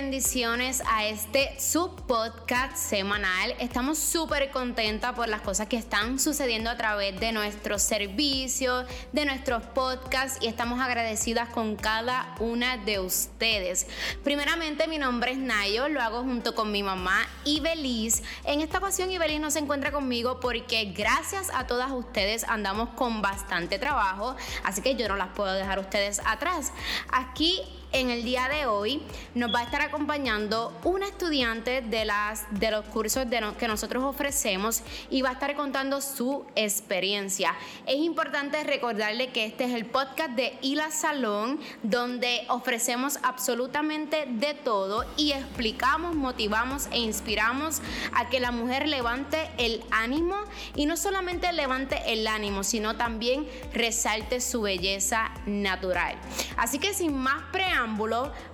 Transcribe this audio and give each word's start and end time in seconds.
bendiciones 0.00 0.80
a 0.86 1.06
este 1.06 1.58
subpodcast 1.58 2.76
semanal. 2.76 3.52
Estamos 3.58 3.98
súper 3.98 4.52
contentas 4.52 5.12
por 5.12 5.28
las 5.28 5.40
cosas 5.40 5.66
que 5.66 5.76
están 5.76 6.20
sucediendo 6.20 6.70
a 6.70 6.76
través 6.76 7.18
de 7.18 7.32
nuestros 7.32 7.82
servicios, 7.82 8.86
de 9.12 9.24
nuestros 9.24 9.64
podcasts 9.64 10.38
y 10.40 10.46
estamos 10.46 10.80
agradecidas 10.80 11.48
con 11.48 11.74
cada 11.74 12.36
una 12.38 12.76
de 12.76 13.00
ustedes. 13.00 13.88
Primeramente, 14.22 14.86
mi 14.86 14.98
nombre 14.98 15.32
es 15.32 15.38
Nayo, 15.38 15.88
lo 15.88 16.00
hago 16.00 16.22
junto 16.22 16.54
con 16.54 16.70
mi 16.70 16.84
mamá 16.84 17.26
Ibeliz. 17.44 18.22
En 18.44 18.60
esta 18.60 18.78
ocasión, 18.78 19.10
Ibeliz 19.10 19.40
no 19.40 19.50
se 19.50 19.58
encuentra 19.58 19.90
conmigo 19.90 20.38
porque 20.38 20.92
gracias 20.96 21.50
a 21.52 21.66
todas 21.66 21.90
ustedes 21.90 22.44
andamos 22.44 22.90
con 22.90 23.20
bastante 23.20 23.80
trabajo, 23.80 24.36
así 24.62 24.80
que 24.80 24.94
yo 24.94 25.08
no 25.08 25.16
las 25.16 25.30
puedo 25.30 25.52
dejar 25.54 25.80
ustedes 25.80 26.20
atrás. 26.24 26.72
Aquí 27.10 27.62
en 27.92 28.10
el 28.10 28.24
día 28.24 28.48
de 28.48 28.66
hoy 28.66 29.02
nos 29.34 29.54
va 29.54 29.60
a 29.60 29.62
estar 29.62 29.80
acompañando 29.80 30.76
una 30.84 31.06
estudiante 31.06 31.80
de, 31.80 32.04
las, 32.04 32.44
de 32.50 32.70
los 32.70 32.84
cursos 32.86 33.26
que 33.58 33.68
nosotros 33.68 34.04
ofrecemos 34.04 34.82
y 35.10 35.22
va 35.22 35.30
a 35.30 35.32
estar 35.32 35.54
contando 35.54 36.00
su 36.00 36.44
experiencia. 36.54 37.54
Es 37.86 37.96
importante 37.96 38.62
recordarle 38.64 39.30
que 39.30 39.46
este 39.46 39.64
es 39.64 39.72
el 39.72 39.86
podcast 39.86 40.30
de 40.30 40.58
Ila 40.60 40.90
Salón, 40.90 41.60
donde 41.82 42.44
ofrecemos 42.48 43.18
absolutamente 43.22 44.26
de 44.28 44.54
todo 44.54 45.04
y 45.16 45.32
explicamos, 45.32 46.14
motivamos 46.14 46.88
e 46.90 46.98
inspiramos 46.98 47.80
a 48.12 48.28
que 48.28 48.40
la 48.40 48.50
mujer 48.50 48.88
levante 48.88 49.50
el 49.56 49.82
ánimo 49.90 50.36
y 50.74 50.86
no 50.86 50.96
solamente 50.96 51.52
levante 51.52 52.00
el 52.06 52.26
ánimo, 52.26 52.64
sino 52.64 52.96
también 52.96 53.46
resalte 53.72 54.40
su 54.40 54.62
belleza 54.62 55.30
natural. 55.46 56.16
Así 56.56 56.78
que 56.78 56.92
sin 56.92 57.16
más 57.16 57.42
preámbulos, 57.52 57.77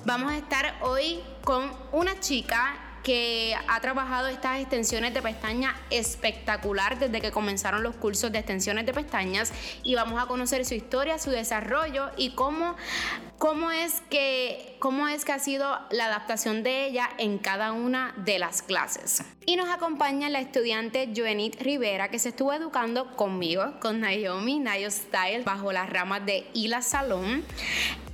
vamos 0.04 0.32
a 0.32 0.36
estar 0.36 0.76
hoy 0.82 1.20
con 1.42 1.70
una 1.92 2.20
chica 2.20 2.94
que 3.02 3.54
ha 3.68 3.80
trabajado 3.80 4.28
estas 4.28 4.60
extensiones 4.60 5.12
de 5.12 5.20
pestañas 5.20 5.74
espectacular 5.90 6.98
desde 6.98 7.20
que 7.20 7.30
comenzaron 7.30 7.82
los 7.82 7.94
cursos 7.96 8.32
de 8.32 8.38
extensiones 8.38 8.86
de 8.86 8.94
pestañas 8.94 9.52
y 9.82 9.94
vamos 9.94 10.22
a 10.22 10.26
conocer 10.26 10.64
su 10.64 10.74
historia, 10.74 11.18
su 11.18 11.30
desarrollo 11.30 12.10
y 12.16 12.30
cómo, 12.30 12.76
cómo, 13.38 13.70
es, 13.70 14.02
que, 14.08 14.76
cómo 14.78 15.06
es 15.06 15.26
que 15.26 15.32
ha 15.32 15.38
sido 15.38 15.78
la 15.90 16.06
adaptación 16.06 16.62
de 16.62 16.86
ella 16.86 17.10
en 17.18 17.38
cada 17.38 17.72
una 17.72 18.14
de 18.24 18.38
las 18.38 18.62
clases. 18.62 19.22
Y 19.44 19.56
nos 19.56 19.68
acompaña 19.68 20.30
la 20.30 20.40
estudiante 20.40 21.12
Joenit 21.14 21.60
Rivera 21.60 22.08
que 22.08 22.18
se 22.18 22.30
estuvo 22.30 22.54
educando 22.54 23.14
conmigo, 23.16 23.74
con 23.80 24.00
Naomi, 24.00 24.60
Nayo 24.60 24.90
Style, 24.90 25.44
bajo 25.44 25.72
las 25.72 25.90
ramas 25.90 26.24
de 26.24 26.46
Ila 26.54 26.80
Salón 26.80 27.44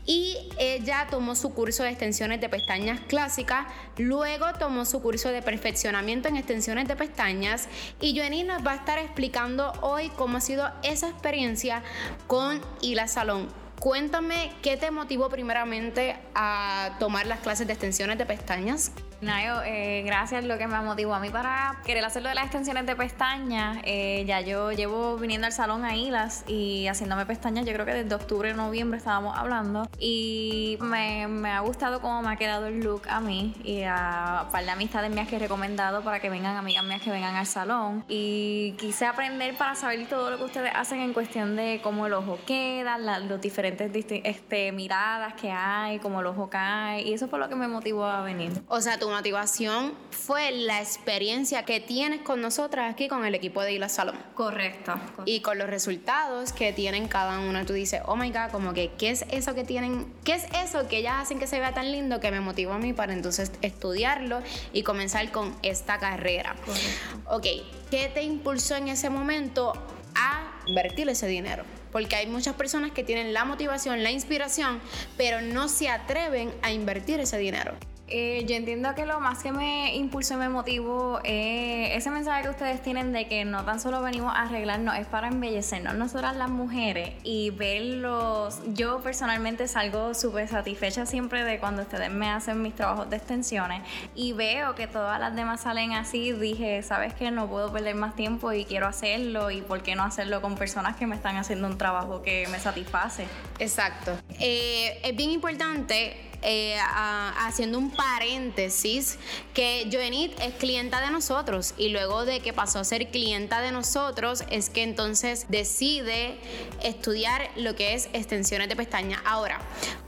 y 0.06 0.36
ella 0.58 1.06
tomó 1.10 1.34
su 1.34 1.52
curso 1.54 1.82
de 1.82 1.90
extensiones 1.90 2.40
de 2.40 2.48
pestañas 2.48 3.00
clásicas, 3.00 3.66
luego 3.96 4.46
tomó 4.58 4.84
su 4.84 5.02
curso 5.02 5.30
de 5.30 5.42
perfeccionamiento 5.42 6.28
en 6.28 6.36
extensiones 6.36 6.88
de 6.88 6.96
pestañas 6.96 7.68
y 8.00 8.16
Joanny 8.16 8.42
nos 8.42 8.66
va 8.66 8.72
a 8.72 8.76
estar 8.76 8.98
explicando 8.98 9.72
hoy 9.82 10.10
cómo 10.16 10.38
ha 10.38 10.40
sido 10.40 10.70
esa 10.82 11.08
experiencia 11.08 11.82
con 12.26 12.60
Hila 12.80 13.08
Salón. 13.08 13.59
Cuéntame 13.80 14.52
qué 14.60 14.76
te 14.76 14.90
motivó 14.90 15.30
primeramente 15.30 16.14
a 16.34 16.96
tomar 16.98 17.26
las 17.26 17.40
clases 17.40 17.66
de 17.66 17.72
extensiones 17.72 18.18
de 18.18 18.26
pestañas. 18.26 18.92
Nayo, 19.22 19.62
eh, 19.64 20.02
gracias. 20.04 20.44
Lo 20.44 20.56
que 20.56 20.66
me 20.66 20.80
motivó 20.80 21.14
a 21.14 21.20
mí 21.20 21.28
para 21.28 21.80
querer 21.84 22.04
hacer 22.04 22.22
lo 22.22 22.30
de 22.30 22.34
las 22.34 22.44
extensiones 22.44 22.86
de 22.86 22.96
pestañas, 22.96 23.78
eh, 23.84 24.24
ya 24.26 24.40
yo 24.40 24.72
llevo 24.72 25.16
viniendo 25.16 25.46
al 25.46 25.52
salón 25.52 25.84
a 25.84 25.94
Hilas 25.94 26.44
y 26.46 26.86
haciéndome 26.88 27.26
pestañas, 27.26 27.66
yo 27.66 27.72
creo 27.74 27.84
que 27.84 27.92
desde 27.92 28.14
octubre, 28.14 28.54
noviembre 28.54 28.98
estábamos 28.98 29.36
hablando. 29.36 29.88
Y 29.98 30.78
me, 30.80 31.28
me, 31.28 31.50
ha 31.50 31.60
gustado 31.60 32.00
cómo 32.00 32.22
me 32.22 32.32
ha 32.32 32.36
quedado 32.36 32.66
el 32.66 32.80
look 32.80 33.02
a 33.08 33.20
mí 33.20 33.54
y 33.62 33.82
a 33.82 34.48
par 34.52 34.64
de 34.64 34.70
amistades 34.70 35.10
mías 35.10 35.28
que 35.28 35.36
he 35.36 35.38
recomendado 35.38 36.02
para 36.02 36.20
que 36.20 36.30
vengan, 36.30 36.56
amigas 36.56 36.84
mías 36.84 37.02
que 37.02 37.10
vengan 37.10 37.36
al 37.36 37.46
salón. 37.46 38.04
Y 38.08 38.72
quise 38.78 39.04
aprender 39.04 39.54
para 39.56 39.74
saber 39.74 40.06
todo 40.08 40.30
lo 40.30 40.38
que 40.38 40.44
ustedes 40.44 40.72
hacen 40.74 41.00
en 41.00 41.12
cuestión 41.12 41.56
de 41.56 41.80
cómo 41.82 42.06
el 42.06 42.14
ojo 42.14 42.38
queda, 42.46 42.96
los 42.98 43.40
diferentes 43.40 43.69
este, 43.78 44.72
miradas 44.72 45.34
que 45.34 45.50
hay, 45.50 45.98
cómo 45.98 46.20
el 46.20 46.26
ojo 46.26 46.48
cae. 46.50 47.02
Y 47.02 47.12
eso 47.12 47.28
fue 47.28 47.38
lo 47.38 47.48
que 47.48 47.56
me 47.56 47.68
motivó 47.68 48.04
a 48.04 48.22
venir. 48.22 48.52
O 48.68 48.80
sea, 48.80 48.98
tú 48.98 49.08
motivación 49.10 49.92
fue 50.10 50.50
la 50.52 50.80
experiencia 50.80 51.64
que 51.64 51.80
tienes 51.80 52.22
con 52.22 52.40
nosotras 52.40 52.92
aquí 52.92 53.08
con 53.08 53.24
el 53.24 53.34
equipo 53.34 53.62
de 53.62 53.74
Isla 53.74 53.88
Salón. 53.88 54.16
Correcto, 54.34 54.94
Y 55.24 55.40
con 55.40 55.58
los 55.58 55.68
resultados 55.68 56.52
que 56.52 56.72
tienen 56.72 57.08
cada 57.08 57.40
uno. 57.40 57.64
Tú 57.66 57.72
dices, 57.72 58.00
oh 58.06 58.16
my 58.16 58.30
God, 58.30 58.50
como 58.50 58.72
que, 58.72 58.92
¿qué 58.98 59.10
es 59.10 59.24
eso 59.30 59.54
que 59.54 59.64
tienen? 59.64 60.12
¿Qué 60.24 60.34
es 60.34 60.46
eso 60.64 60.88
que 60.88 60.98
ellas 60.98 61.14
hacen 61.18 61.38
que 61.38 61.46
se 61.46 61.58
vea 61.58 61.74
tan 61.74 61.92
lindo 61.92 62.20
que 62.20 62.30
me 62.30 62.40
motivó 62.40 62.72
a 62.72 62.78
mí 62.78 62.92
para 62.92 63.12
entonces 63.12 63.52
estudiarlo 63.62 64.40
y 64.72 64.82
comenzar 64.82 65.30
con 65.30 65.54
esta 65.62 65.98
carrera? 65.98 66.56
Correcto. 66.64 67.30
Ok, 67.30 67.46
¿qué 67.90 68.10
te 68.12 68.22
impulsó 68.22 68.76
en 68.76 68.88
ese 68.88 69.10
momento 69.10 69.72
a 70.14 70.62
invertir 70.66 71.08
ese 71.08 71.26
dinero? 71.26 71.64
Porque 71.92 72.16
hay 72.16 72.26
muchas 72.26 72.54
personas 72.54 72.92
que 72.92 73.04
tienen 73.04 73.32
la 73.32 73.44
motivación, 73.44 74.02
la 74.02 74.10
inspiración, 74.10 74.80
pero 75.16 75.40
no 75.40 75.68
se 75.68 75.88
atreven 75.88 76.52
a 76.62 76.72
invertir 76.72 77.20
ese 77.20 77.38
dinero. 77.38 77.74
Eh, 78.10 78.44
yo 78.48 78.56
entiendo 78.56 78.92
que 78.96 79.06
lo 79.06 79.20
más 79.20 79.40
que 79.40 79.52
me 79.52 79.94
impulsó 79.94 80.34
y 80.34 80.38
me 80.38 80.48
motivó 80.48 81.20
es 81.22 81.96
ese 81.96 82.10
mensaje 82.10 82.42
que 82.42 82.48
ustedes 82.48 82.82
tienen 82.82 83.12
de 83.12 83.28
que 83.28 83.44
no 83.44 83.64
tan 83.64 83.78
solo 83.78 84.02
venimos 84.02 84.34
a 84.34 84.42
arreglarnos, 84.42 84.96
es 84.96 85.06
para 85.06 85.28
embellecernos 85.28 85.94
nosotras 85.94 86.36
las 86.36 86.50
mujeres 86.50 87.12
y 87.22 87.50
verlos. 87.50 88.60
Yo 88.74 89.00
personalmente 89.00 89.68
salgo 89.68 90.14
súper 90.14 90.48
satisfecha 90.48 91.06
siempre 91.06 91.44
de 91.44 91.60
cuando 91.60 91.82
ustedes 91.82 92.10
me 92.10 92.28
hacen 92.28 92.60
mis 92.62 92.74
trabajos 92.74 93.08
de 93.08 93.16
extensiones 93.16 93.82
y 94.16 94.32
veo 94.32 94.74
que 94.74 94.88
todas 94.88 95.20
las 95.20 95.36
demás 95.36 95.60
salen 95.60 95.92
así. 95.92 96.32
Dije, 96.32 96.82
sabes 96.82 97.14
que 97.14 97.30
no 97.30 97.48
puedo 97.48 97.72
perder 97.72 97.94
más 97.94 98.16
tiempo 98.16 98.52
y 98.52 98.64
quiero 98.64 98.88
hacerlo 98.88 99.52
y 99.52 99.62
por 99.62 99.84
qué 99.84 99.94
no 99.94 100.02
hacerlo 100.02 100.42
con 100.42 100.56
personas 100.56 100.96
que 100.96 101.06
me 101.06 101.14
están 101.14 101.36
haciendo 101.36 101.68
un 101.68 101.78
trabajo 101.78 102.22
que 102.22 102.48
me 102.50 102.58
satisface. 102.58 103.26
Exacto. 103.60 104.18
Eh, 104.40 105.00
es 105.04 105.14
bien 105.14 105.30
importante 105.30 106.29
eh, 106.42 106.76
haciendo 106.80 107.78
un 107.78 107.90
paréntesis, 107.90 109.18
que 109.54 109.88
Joenit 109.92 110.38
es 110.40 110.54
clienta 110.54 111.00
de 111.00 111.10
nosotros 111.10 111.74
y 111.76 111.88
luego 111.90 112.24
de 112.24 112.40
que 112.40 112.52
pasó 112.52 112.78
a 112.78 112.84
ser 112.84 113.10
clienta 113.10 113.60
de 113.60 113.72
nosotros 113.72 114.44
es 114.50 114.70
que 114.70 114.82
entonces 114.82 115.46
decide 115.48 116.38
estudiar 116.82 117.50
lo 117.56 117.74
que 117.74 117.94
es 117.94 118.08
extensiones 118.12 118.68
de 118.68 118.76
pestaña. 118.76 119.22
Ahora, 119.24 119.60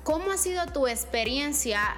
¿cómo 0.05 0.31
ha 0.33 0.37
sido 0.37 0.67
tu 0.67 0.87
experiencia 0.87 1.97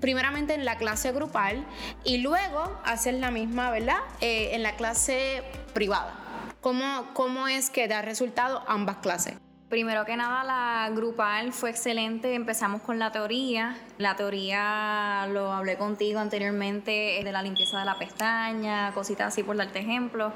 primeramente 0.00 0.54
en 0.54 0.64
la 0.64 0.78
clase 0.78 1.12
grupal 1.12 1.64
y 2.04 2.18
luego 2.18 2.80
hacer 2.84 3.14
la 3.14 3.30
misma, 3.30 3.70
¿verdad? 3.70 3.98
Eh, 4.20 4.50
en 4.54 4.62
la 4.62 4.76
clase 4.76 5.42
privada. 5.74 6.14
¿Cómo, 6.60 7.08
¿Cómo 7.14 7.48
es 7.48 7.70
que 7.70 7.88
da 7.88 8.02
resultado 8.02 8.62
ambas 8.66 8.98
clases? 8.98 9.34
Primero 9.68 10.06
que 10.06 10.16
nada, 10.16 10.44
la 10.44 10.88
grupal 10.94 11.52
fue 11.52 11.68
excelente. 11.68 12.32
Empezamos 12.32 12.80
con 12.80 12.98
la 12.98 13.12
teoría. 13.12 13.76
La 13.98 14.16
teoría 14.16 15.28
lo 15.30 15.52
hablé 15.52 15.76
contigo 15.76 16.20
anteriormente, 16.20 17.20
de 17.22 17.32
la 17.32 17.42
limpieza 17.42 17.78
de 17.78 17.84
la 17.84 17.98
pestaña, 17.98 18.92
cositas 18.94 19.28
así 19.28 19.42
por 19.42 19.58
darte 19.58 19.80
ejemplo. 19.80 20.32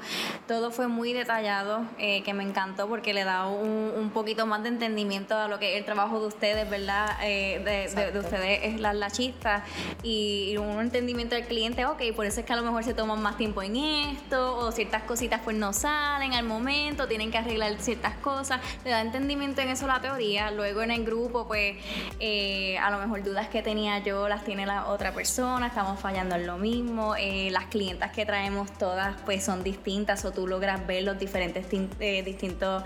Todo 0.47 0.69
fue 0.69 0.87
muy 0.87 1.13
detallado, 1.13 1.81
eh, 1.97 2.21
que 2.21 2.35
me 2.35 2.43
encantó 2.43 2.87
porque 2.87 3.11
le 3.11 3.23
da 3.23 3.47
un, 3.47 4.11
poquito 4.13 4.45
más 4.45 4.61
de 4.61 4.69
entendimiento 4.69 5.35
a 5.35 5.47
lo 5.47 5.57
que 5.57 5.73
es 5.73 5.79
el 5.79 5.85
trabajo 5.85 6.19
de 6.19 6.27
ustedes, 6.27 6.69
¿verdad? 6.69 7.17
Eh, 7.23 7.89
de, 7.89 8.19
ustedes 8.19 8.59
es 8.63 8.79
la 8.79 8.93
lachista 8.93 9.63
y, 10.03 10.55
un 10.57 10.79
entendimiento 10.79 11.33
del 11.33 11.45
cliente, 11.45 11.85
ok, 11.85 12.01
por 12.15 12.27
eso 12.27 12.41
es 12.41 12.45
que 12.45 12.53
a 12.53 12.55
lo 12.55 12.61
mejor 12.61 12.83
se 12.83 12.93
toman 12.93 13.21
más 13.21 13.37
tiempo 13.37 13.63
en 13.63 13.77
esto 13.77 14.57
o 14.57 14.71
ciertas 14.71 15.03
cositas 15.03 15.41
pues 15.43 15.57
no 15.57 15.73
salen 15.73 16.33
al 16.33 16.45
momento, 16.45 17.07
tienen 17.07 17.31
que 17.31 17.39
arreglar 17.39 17.75
ciertas 17.79 18.15
cosas. 18.17 18.61
Le 18.83 18.91
da 18.91 19.01
entendimiento 19.01 19.22
en 19.31 19.69
eso 19.69 19.87
la 19.87 20.01
teoría, 20.01 20.51
luego 20.51 20.81
en 20.81 20.91
el 20.91 21.05
grupo, 21.05 21.47
pues 21.47 21.77
eh, 22.19 22.77
a 22.77 22.91
lo 22.91 22.97
mejor 22.99 23.23
dudas 23.23 23.47
que 23.47 23.61
tenía 23.61 23.99
yo 23.99 24.27
las 24.27 24.43
tiene 24.43 24.65
la 24.65 24.87
otra 24.87 25.13
persona, 25.13 25.67
estamos 25.67 25.99
fallando 25.99 26.35
en 26.35 26.45
lo 26.45 26.57
mismo, 26.57 27.15
eh, 27.15 27.49
las 27.51 27.65
clientas 27.65 28.11
que 28.11 28.25
traemos 28.25 28.71
todas 28.77 29.15
pues 29.25 29.43
son 29.43 29.63
distintas 29.63 30.25
o 30.25 30.31
tú 30.31 30.45
logras 30.45 30.85
ver 30.85 31.03
los 31.03 31.17
diferentes 31.17 31.65
eh, 31.99 32.23
distintos 32.23 32.83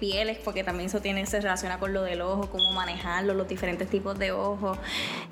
pieles, 0.00 0.38
porque 0.38 0.64
también 0.64 0.88
eso 0.88 1.00
tiene, 1.00 1.24
se 1.26 1.40
relaciona 1.40 1.78
con 1.78 1.92
lo 1.92 2.02
del 2.02 2.20
ojo, 2.20 2.50
cómo 2.50 2.72
manejarlo, 2.72 3.34
los 3.34 3.46
diferentes 3.46 3.88
tipos 3.88 4.18
de 4.18 4.32
ojos, 4.32 4.78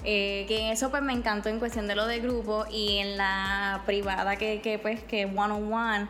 que 0.03 0.71
eso 0.73 0.91
pues 0.91 1.03
me 1.03 1.13
encantó 1.13 1.49
en 1.49 1.59
cuestión 1.59 1.89
de 1.89 1.97
lo 1.97 2.07
del 2.07 2.21
grupo 2.21 2.65
y 2.71 2.99
en 2.99 3.17
la 3.17 3.83
privada 3.87 4.37
que, 4.37 4.61
que 4.61 4.79
pues 4.79 5.03
que 5.03 5.25
one 5.25 5.53
on 5.53 5.73
one 5.73 6.09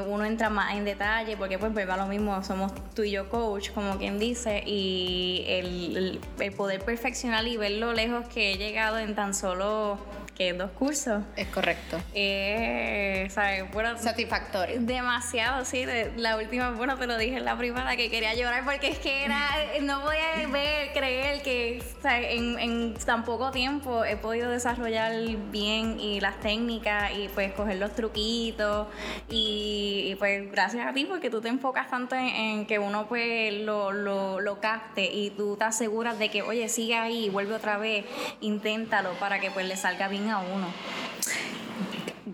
uno 0.00 0.24
entra 0.24 0.50
más 0.50 0.74
en 0.74 0.84
detalle 0.84 1.36
porque 1.36 1.58
pues 1.58 1.72
va 1.88 1.96
lo 1.96 2.06
mismo, 2.06 2.42
somos 2.42 2.72
tú 2.94 3.02
y 3.02 3.12
yo 3.12 3.28
como 3.74 3.98
quien 3.98 4.18
dice, 4.18 4.62
y 4.66 5.44
el, 5.46 6.20
poder 6.56 6.84
perfeccionar 6.84 7.46
y 7.46 7.56
ver 7.56 7.72
lo 7.72 7.92
lejos 7.92 8.26
que 8.28 8.52
he 8.52 8.56
llegado 8.56 8.98
en 8.98 9.14
tan 9.14 9.34
solo 9.34 9.98
que 10.36 10.52
dos 10.52 10.70
cursos. 10.72 11.24
Es 11.34 11.48
correcto. 11.48 11.98
Eh, 12.14 13.26
¿sabes? 13.30 13.70
Bueno, 13.72 13.96
Satisfactorio. 13.98 14.76
Demasiado, 14.80 15.64
sí. 15.64 15.84
la 16.16 16.36
última, 16.36 16.70
bueno, 16.70 16.96
te 16.96 17.06
lo 17.06 17.16
dije 17.16 17.36
en 17.36 17.44
la 17.44 17.56
primera 17.56 17.96
que 17.96 18.10
quería 18.10 18.34
llorar 18.34 18.64
porque 18.64 18.88
es 18.88 18.98
que 18.98 19.24
era, 19.24 19.48
no 19.80 20.02
podía 20.02 20.46
ver, 20.48 20.92
creer 20.92 21.42
que 21.42 21.82
En, 22.04 22.58
en, 22.58 22.94
tan 22.94 23.24
poco 23.24 23.50
tiempo 23.50 24.04
he 24.04 24.16
podido 24.16 24.50
desarrollar 24.50 25.12
bien 25.50 25.98
y 25.98 26.20
las 26.20 26.38
técnicas 26.40 27.12
y 27.16 27.28
pues 27.28 27.52
coger 27.52 27.78
los 27.78 27.94
truquitos 27.94 28.88
y, 29.28 30.14
pues 30.18 30.50
gracias 30.50 30.86
a 30.86 30.92
ti 30.92 31.04
porque 31.04 31.30
tú 31.30 31.40
te 31.40 31.48
enfocas 31.48 31.88
tanto 31.90 32.14
en, 32.14 32.66
que 32.66 32.78
uno 32.78 33.06
pues 33.08 33.54
lo, 33.62 33.92
lo, 33.92 34.40
lo 34.40 34.60
capte 34.60 35.04
y 35.04 35.30
tú 35.30 35.56
te 35.56 35.64
aseguras 35.64 36.18
de 36.18 36.30
que, 36.30 36.42
oye, 36.42 36.68
sigue 36.68 36.96
ahí, 36.96 37.28
vuelve 37.30 37.54
otra 37.54 37.78
vez, 37.78 38.04
inténtalo 38.40 39.10
para 39.18 39.40
que 39.40 39.50
pues 39.50 39.66
le 39.66 39.76
salga 39.76 40.08
bien 40.08 40.25
a 40.30 40.38
uno. 40.38 40.72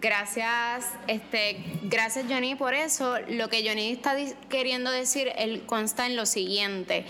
Gracias, 0.02 0.88
este, 1.06 1.62
gracias 1.84 2.24
Johnny 2.28 2.56
por 2.56 2.74
eso. 2.74 3.20
Lo 3.28 3.48
que 3.48 3.64
Johnny 3.64 3.92
está 3.92 4.16
queriendo 4.48 4.90
decir, 4.90 5.30
él 5.36 5.64
consta 5.64 6.06
en 6.06 6.16
lo 6.16 6.26
siguiente, 6.26 7.06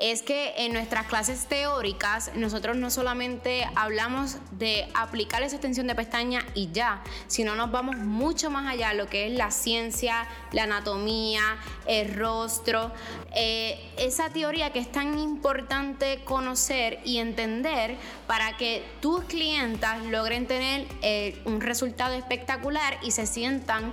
es 0.00 0.22
que 0.22 0.52
en 0.56 0.72
nuestras 0.72 1.06
clases 1.06 1.46
teóricas 1.46 2.32
nosotros 2.34 2.76
no 2.76 2.90
solamente 2.90 3.64
hablamos 3.76 4.38
de 4.50 4.88
aplicar 4.94 5.44
esa 5.44 5.54
extensión 5.54 5.86
de 5.86 5.94
pestaña 5.94 6.44
y 6.56 6.72
ya, 6.72 7.04
sino 7.28 7.54
nos 7.54 7.70
vamos 7.70 7.96
mucho 7.98 8.50
más 8.50 8.66
allá, 8.66 8.92
lo 8.92 9.06
que 9.06 9.28
es 9.28 9.32
la 9.34 9.52
ciencia, 9.52 10.26
la 10.50 10.64
anatomía, 10.64 11.42
el 11.86 12.12
rostro, 12.12 12.90
eh, 13.36 13.78
esa 13.98 14.30
teoría 14.30 14.72
que 14.72 14.80
es 14.80 14.90
tan 14.90 15.16
importante 15.20 16.24
conocer 16.24 16.98
y 17.04 17.18
entender 17.18 17.94
para 18.26 18.56
que 18.56 18.82
tus 19.00 19.22
clientas 19.26 20.02
logren 20.06 20.48
tener 20.48 20.88
eh, 21.02 21.40
un 21.44 21.60
resultado 21.60 22.14
espectacular 22.14 22.31
espectacular 22.32 22.98
y 23.02 23.10
se 23.10 23.26
sientan 23.26 23.92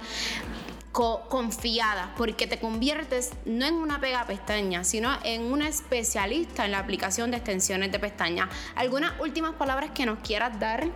confiadas 0.91 2.09
porque 2.17 2.47
te 2.47 2.59
conviertes 2.59 3.31
no 3.45 3.65
en 3.65 3.75
una 3.75 4.01
pega 4.01 4.25
pestaña, 4.25 4.83
sino 4.83 5.17
en 5.23 5.43
una 5.43 5.67
especialista 5.67 6.65
en 6.65 6.71
la 6.71 6.79
aplicación 6.79 7.31
de 7.31 7.37
extensiones 7.37 7.91
de 7.91 7.99
pestaña. 7.99 8.49
¿Algunas 8.75 9.13
últimas 9.19 9.53
palabras 9.55 9.91
que 9.91 10.05
nos 10.05 10.19
quieras 10.19 10.59
dar? 10.59 10.87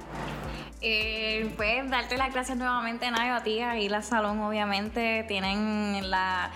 Eh, 0.81 1.53
pues 1.55 1.89
darte 1.89 2.17
las 2.17 2.33
gracias 2.33 2.57
nuevamente, 2.57 3.09
Nayo, 3.09 3.35
a 3.35 3.43
ti, 3.43 3.61
y 3.79 3.87
la 3.87 4.01
salón, 4.01 4.41
obviamente, 4.41 5.23
tienen 5.27 6.09
la... 6.09 6.51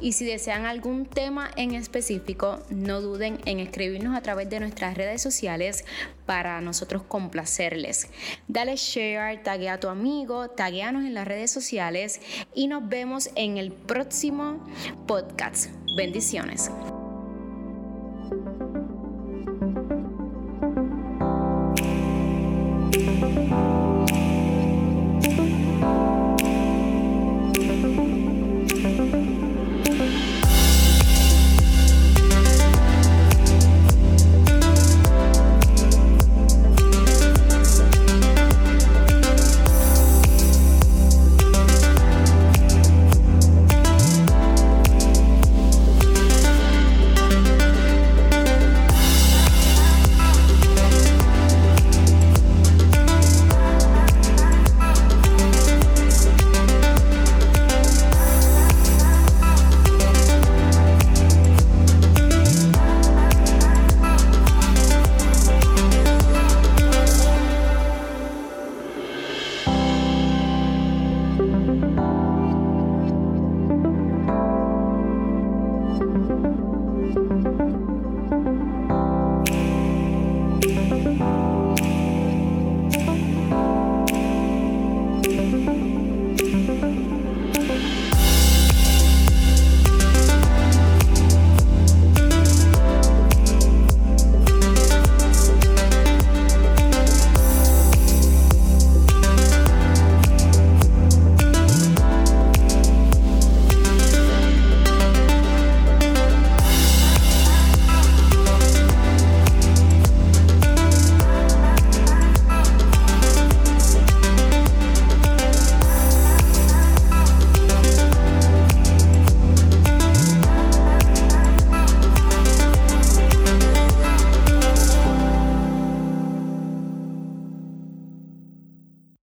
y 0.00 0.12
si 0.12 0.24
desean 0.24 0.66
algún 0.66 1.06
tema 1.06 1.50
en 1.56 1.74
específico, 1.74 2.60
no 2.70 3.00
duden 3.00 3.40
en 3.46 3.60
escribirnos 3.60 4.16
a 4.16 4.20
través 4.20 4.50
de 4.50 4.60
nuestras 4.60 4.96
redes 4.96 5.22
sociales 5.22 5.84
para 6.26 6.60
nosotros 6.60 7.02
complacerles. 7.06 8.08
Dale 8.48 8.76
share, 8.76 9.42
taguea 9.42 9.74
a 9.74 9.80
tu 9.80 9.88
amigo, 9.88 10.50
tagueanos 10.50 11.04
en 11.04 11.14
las 11.14 11.26
redes 11.26 11.50
sociales 11.50 12.20
y 12.54 12.66
nos 12.66 12.88
vemos 12.88 13.30
en 13.36 13.58
el 13.58 13.72
próximo 13.72 14.66
podcast. 15.06 15.70
Bendiciones. 15.96 16.70
Thank 18.34 18.74
you. 18.74 18.83